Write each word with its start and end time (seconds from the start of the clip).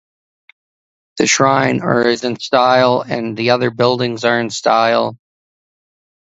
The 1.19 1.27
shrine 1.27 1.81
or 1.83 2.07
is 2.07 2.23
in 2.23 2.39
style 2.39 3.05
and 3.07 3.37
the 3.37 3.51
other 3.51 3.69
buildings 3.69 4.25
are 4.25 4.39
in 4.39 4.49
style. 4.49 5.15